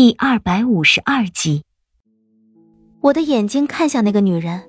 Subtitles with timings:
[0.00, 1.64] 第二百五十二集，
[3.00, 4.62] 我的眼睛看向那个女人，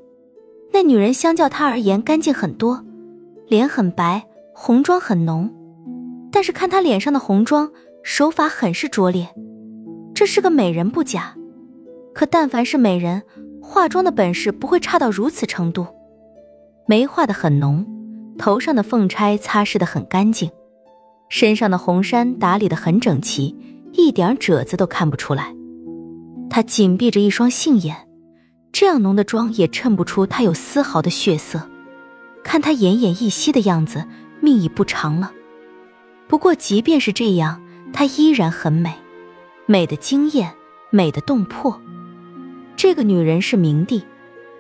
[0.73, 2.83] 那女人相较她而言干净很多，
[3.47, 5.53] 脸很白，红妆很浓。
[6.31, 7.71] 但是看她脸上的红妆，
[8.01, 9.29] 手法很是拙劣。
[10.15, 11.35] 这是个美人不假，
[12.11, 13.21] 可但凡是美人，
[13.61, 15.85] 化妆的本事不会差到如此程度。
[16.87, 17.85] 眉画的很浓，
[18.39, 20.49] 头上的凤钗擦拭的很干净，
[21.29, 23.55] 身上的红衫打理的很整齐。
[23.93, 25.53] 一点褶子都看不出来，
[26.49, 27.95] 他紧闭着一双杏眼，
[28.71, 31.69] 这样浓的妆也衬不出他有丝毫的血色。
[32.43, 34.05] 看他奄奄一息的样子，
[34.39, 35.31] 命已不长了。
[36.27, 37.61] 不过即便是这样，
[37.91, 38.93] 她依然很美，
[39.65, 40.53] 美的惊艳，
[40.91, 41.79] 美的动魄。
[42.75, 44.03] 这个女人是明帝，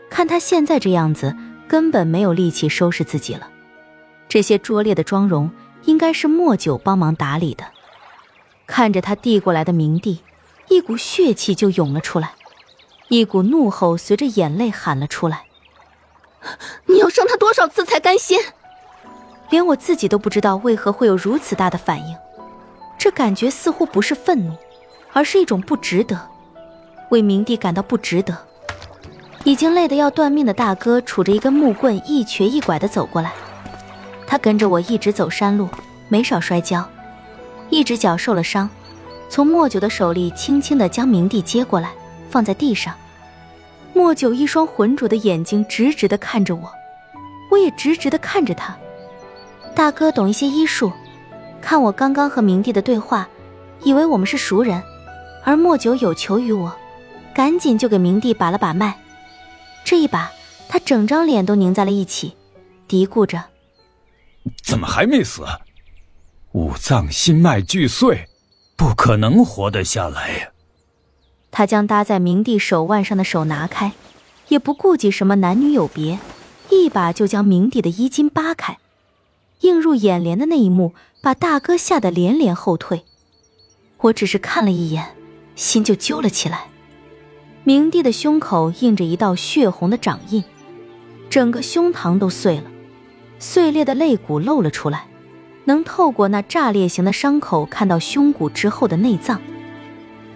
[0.09, 1.35] 看她现在这样子，
[1.67, 3.47] 根本没有力气收拾自己了。
[4.27, 5.49] 这些拙劣的妆容，
[5.85, 7.63] 应该是莫九帮忙打理的。
[8.69, 10.21] 看着他递过来的冥帝，
[10.67, 12.33] 一股血气就涌了出来，
[13.07, 15.45] 一股怒吼随着眼泪喊了出来
[16.85, 18.39] ：“你要伤他多少次才甘心？”
[19.49, 22.15] 连我自己都不知道为何会有如此大的反应，
[22.95, 24.55] 这感觉似乎不是愤怒，
[25.13, 26.29] 而是一种不值得，
[27.09, 28.37] 为冥帝感到不值得。
[29.45, 33.33] 已经累得要断命的大哥杵着一根木棍，一瘸一拐地走过来，
[34.27, 35.67] 他跟着我一直走山路，
[36.07, 36.87] 没少摔跤。
[37.69, 38.69] 一只脚受了伤，
[39.29, 41.91] 从莫九的手里轻轻的将冥帝接过来，
[42.29, 42.95] 放在地上。
[43.93, 46.71] 莫九一双浑浊的眼睛直直的看着我，
[47.51, 48.77] 我也直直的看着他。
[49.75, 50.91] 大哥懂一些医术，
[51.61, 53.27] 看我刚刚和冥帝的对话，
[53.83, 54.81] 以为我们是熟人，
[55.43, 56.73] 而莫九有求于我，
[57.33, 58.97] 赶紧就给冥帝把了把脉。
[59.83, 60.31] 这一把，
[60.67, 62.35] 他整张脸都凝在了一起，
[62.87, 63.43] 嘀咕着
[64.63, 65.43] ：“怎么还没死？”
[66.53, 68.27] 五脏心脉俱碎，
[68.75, 70.49] 不可能活得下来呀！
[71.51, 73.91] 他将搭在明帝手腕上的手拿开，
[74.47, 76.17] 也不顾及什么男女有别，
[76.71, 78.79] 一把就将明帝的衣襟扒开。
[79.59, 83.03] 映入眼帘的那一幕，把大哥吓得连连后退。
[83.97, 85.15] 我只是看了一眼，
[85.55, 86.65] 心就揪了起来。
[87.63, 90.43] 明帝的胸口印着一道血红的掌印，
[91.29, 92.71] 整个胸膛都碎了，
[93.37, 95.05] 碎裂的肋骨露了出来。
[95.65, 99.41] 能透过那炸裂型的伤口看到胸骨之后的内脏，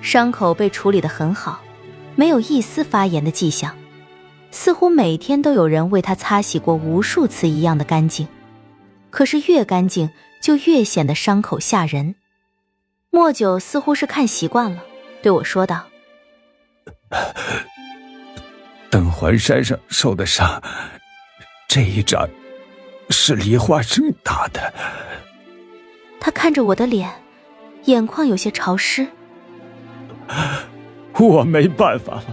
[0.02, 1.62] 伤口被处理得很好，
[2.16, 3.76] 没有一丝发炎的迹象，
[4.52, 8.28] 似乎每天都有人为他擦洗过无数次一样的干净。
[9.10, 10.10] 可是越干净
[10.42, 12.16] 就越显得伤口吓人。
[13.10, 14.84] 莫九似乎是看习惯了，
[15.22, 15.86] 对我说道
[18.90, 20.62] ：“等环山上受的伤，
[21.68, 22.28] 这一掌
[23.14, 24.74] 是梨花生打的。”
[26.20, 27.10] 他看着我的脸，
[27.86, 29.08] 眼眶有些潮湿。
[31.20, 32.26] 我没办法了，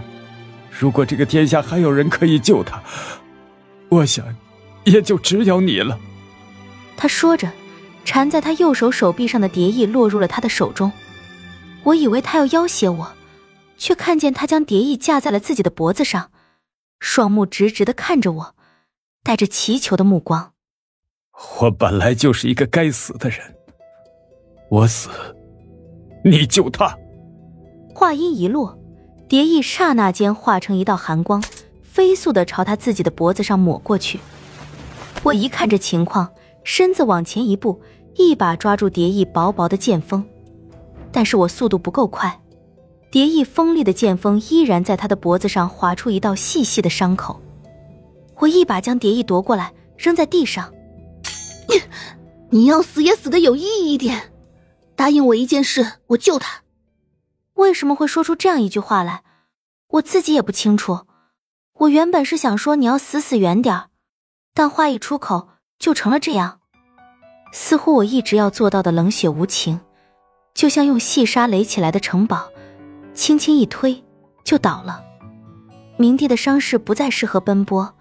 [0.71, 2.81] 如果这个天下还有人可以救他，
[3.89, 4.25] 我想，
[4.85, 5.99] 也就只有你了。
[6.97, 7.51] 他说着，
[8.03, 10.91] 缠在他右手手臂上的蝶翼落入了他的手中。
[11.83, 13.11] 我以为他要要挟我，
[13.77, 16.31] 却看见他将蝶翼架在了自己的脖子上，
[16.99, 18.55] 双目直直的看着我，
[19.23, 20.50] 带着祈求的目光。
[21.59, 23.39] 我本来就是一个该死的人。
[24.69, 25.09] 我死，
[26.23, 26.97] 你救他。
[27.93, 28.79] 话音一落，
[29.27, 31.43] 蝶翼刹那间化成一道寒光，
[31.83, 34.19] 飞速的朝他自己的脖子上抹过去。
[35.23, 36.31] 我一看这情况，
[36.63, 37.79] 身子往前一步，
[38.15, 40.23] 一把抓住蝶翼薄薄的剑锋。
[41.11, 42.39] 但是我速度不够快，
[43.11, 47.39] 蝶翼锋利的剑锋依然在他的脖子上划出一道细细的伤口。
[48.37, 50.73] 我一把将蝶翼夺过来，扔在地上。
[51.71, 51.81] 你，
[52.59, 54.33] 你要死也死的有意义一点。
[54.95, 56.61] 答应我一件事，我救他。
[57.55, 59.23] 为什么会说出这样一句话来？
[59.87, 61.05] 我自己也不清楚。
[61.73, 63.85] 我原本是想说你要死死远点，
[64.53, 65.49] 但话一出口
[65.79, 66.59] 就成了这样。
[67.51, 69.79] 似乎我一直要做到的冷血无情，
[70.53, 72.47] 就像用细沙垒起来的城堡，
[73.13, 74.03] 轻轻一推
[74.43, 75.03] 就倒了。
[75.97, 77.93] 明帝的伤势不再适合奔波，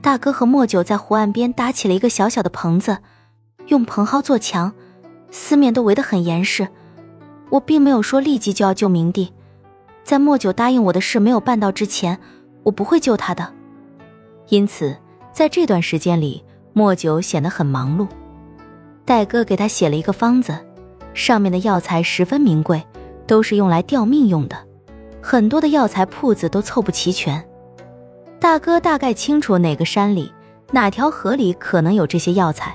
[0.00, 2.98] 大哥和莫九在湖岸边搭起了一个小小的棚子，
[3.66, 4.72] 用蓬蒿做墙。
[5.30, 6.66] 四面都围得很严实，
[7.50, 9.30] 我并没有说立即就要救明帝，
[10.02, 12.18] 在莫九答应我的事没有办到之前，
[12.62, 13.52] 我不会救他的。
[14.48, 14.96] 因此，
[15.30, 16.42] 在这段时间里，
[16.72, 18.08] 莫九显得很忙碌。
[19.04, 20.58] 戴哥给他写了一个方子，
[21.12, 22.82] 上面的药材十分名贵，
[23.26, 24.56] 都是用来吊命用的，
[25.20, 27.46] 很多的药材铺子都凑不齐全。
[28.48, 30.32] 大哥大概清楚哪个山里、
[30.70, 32.74] 哪条河里可能有这些药材。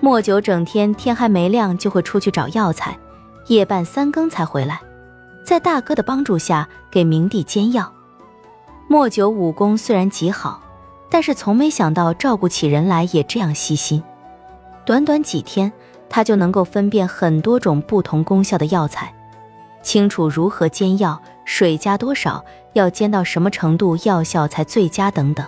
[0.00, 2.96] 莫九整天天还没亮就会出去找药材，
[3.48, 4.80] 夜半三更才回来，
[5.44, 7.92] 在大哥的帮助下给明帝煎药。
[8.86, 10.62] 莫九武功虽然极好，
[11.10, 14.00] 但是从没想到照顾起人来也这样细心。
[14.84, 15.72] 短短几天，
[16.08, 19.12] 他就能够分辨很多种不同功效的药材，
[19.82, 22.44] 清楚如何煎药，水加多少，
[22.76, 25.46] 要煎到什么程度药效才最佳等等，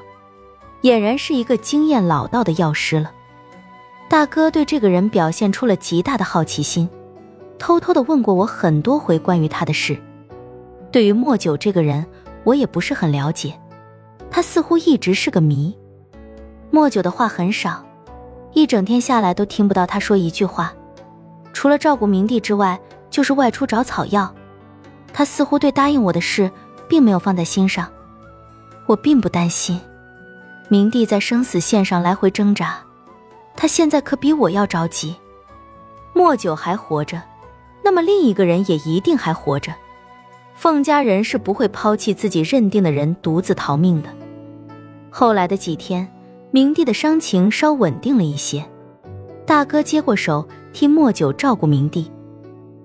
[0.82, 3.12] 俨然是一个经验老道的药师了。
[4.08, 6.88] 大哥对这个人表现出了极大的好奇心，
[7.58, 9.98] 偷偷的问过我很多回关于他的事。
[10.90, 12.06] 对于莫九这个人，
[12.44, 13.52] 我也不是很了解，
[14.30, 15.76] 他似乎一直是个谜。
[16.70, 17.84] 莫九的话很少。
[18.54, 20.72] 一整天下来都听不到他说一句话，
[21.52, 24.34] 除了照顾明帝之外，就是外出找草药。
[25.12, 26.50] 他似乎对答应我的事
[26.88, 27.88] 并没有放在心上。
[28.86, 29.80] 我并不担心，
[30.68, 32.78] 明帝在生死线上来回挣扎，
[33.54, 35.14] 他现在可比我要着急。
[36.14, 37.22] 莫九还活着，
[37.84, 39.74] 那么另一个人也一定还活着。
[40.54, 44.08] 凤家人是不会抛弃自己认定的人独自逃命的。
[45.10, 46.08] 后来的几天。
[46.50, 48.64] 明帝的伤情稍稳定了一些，
[49.44, 52.10] 大哥接过手替莫九照顾明帝。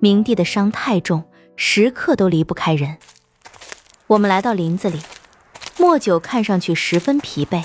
[0.02, 1.24] 明帝的伤太重，
[1.56, 2.98] 时刻都离不开人。
[4.14, 5.00] 我们来到林子里，
[5.78, 7.64] 莫九看上去十分疲惫，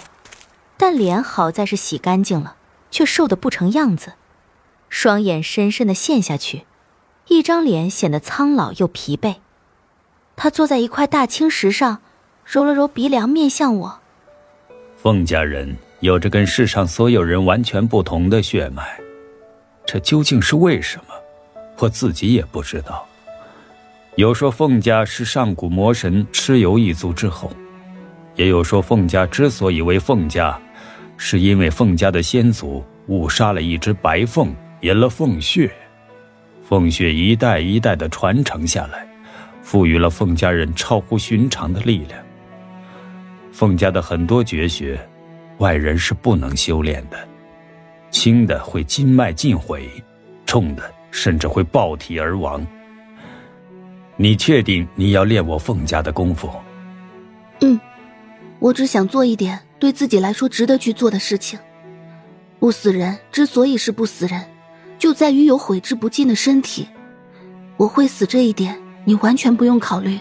[0.79, 2.57] 但脸好在是洗干净了，
[2.91, 4.15] 却瘦得不成样子，
[4.89, 6.65] 双眼深深的陷下去，
[7.27, 9.37] 一张脸显得苍老又疲惫。
[10.37, 12.01] 他坐在一块大青石上，
[12.47, 14.01] 揉了揉鼻梁，面向我
[14.97, 19.01] ：“凤家人。”有着跟世上所有人完全不同的血脉，
[19.85, 21.15] 这究竟是为什么？
[21.79, 23.08] 我自己也不知道。
[24.19, 27.53] 有说凤家是上古魔神蚩尤一族之后，
[28.35, 30.61] 也有说凤家之所以为凤家，
[31.17, 35.71] 是因为凤家的先祖误杀了一只白凤，饮了凤血，
[36.65, 39.07] 凤血一代一代的传承下来，
[39.63, 42.21] 赋予了凤家人超乎寻常的力量。
[43.53, 44.99] 凤家的很多绝学。
[45.59, 47.17] 外人是不能修炼的，
[48.11, 49.89] 轻的会筋脉尽毁，
[50.45, 50.83] 重的
[51.13, 52.67] 甚至会爆体而亡。
[54.21, 56.51] 你确定你要练我凤家的功夫？
[57.61, 57.79] 嗯，
[58.59, 61.57] 我只想做一点对自己来说值得去做的事情。
[62.59, 64.45] 不死人之所以是不死人，
[64.99, 66.89] 就在于有悔之不尽的身体。
[67.77, 70.19] 我会死这一点，你完全不用考虑。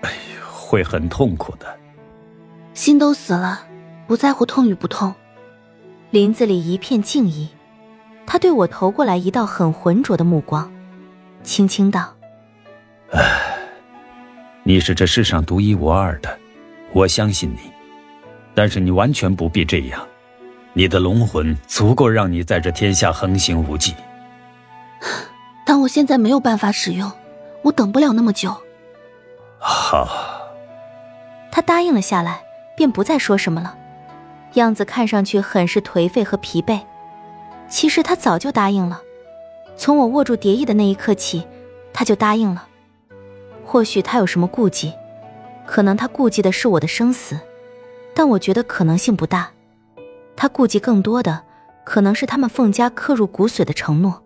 [0.00, 0.10] 哎
[0.50, 1.66] 会很痛苦的。
[2.72, 3.66] 心都死了，
[4.06, 5.14] 不在乎痛与不痛。
[6.10, 7.48] 林子里一片静谧，
[8.24, 10.72] 他对我投过来一道很浑浊的目光，
[11.42, 12.14] 轻轻道
[13.12, 13.58] ：“唉，
[14.62, 16.38] 你是这世上独一无二的，
[16.92, 17.70] 我相信你。
[18.54, 20.06] 但是你完全不必这样，
[20.72, 23.94] 你的龙魂足够让你在这天下横行无忌。
[25.64, 27.10] 但我现在没有办法使用，
[27.62, 28.54] 我等不了那么久。”
[29.58, 30.08] 好，
[31.50, 32.42] 他答应了下来。
[32.74, 33.76] 便不再说什么了，
[34.54, 36.80] 样子看上去很是颓废和疲惫。
[37.68, 39.02] 其实他早就答应了，
[39.76, 41.46] 从我握住蝶翼的那一刻起，
[41.92, 42.66] 他就答应了。
[43.64, 44.92] 或许他有什么顾忌，
[45.66, 47.38] 可能他顾忌的是我的生死，
[48.14, 49.50] 但我觉得可能性不大。
[50.36, 51.42] 他顾忌更多的，
[51.84, 54.22] 可能是他们凤家刻入骨髓的承诺。